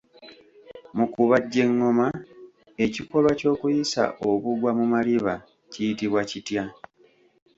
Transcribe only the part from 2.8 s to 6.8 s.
ekikolwa ky'okuyisa obugwa mu maliba kiyitibwa kitya?